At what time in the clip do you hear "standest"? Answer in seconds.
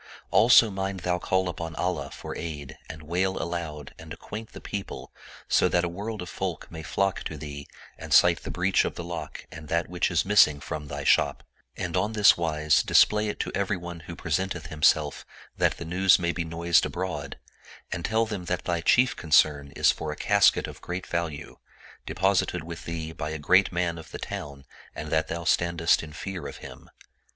25.43-26.01